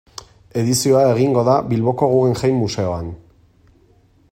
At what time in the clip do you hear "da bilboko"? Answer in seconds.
1.49-2.09